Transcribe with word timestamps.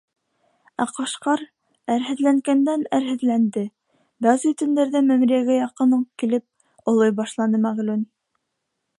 Ә 0.83 0.85
Ҡашҡар 0.93 1.41
әрһеҙләнгәндән 1.95 2.85
әрһеҙләнде, 2.99 3.65
бәғзе 4.27 4.53
төндәрҙә 4.61 5.01
мәмерйәгә 5.09 5.57
яҡын 5.61 5.93
уҡ 5.99 6.07
килеп 6.23 6.91
олой 6.93 7.13
башланы 7.21 7.61
мәлғүн. 7.67 8.03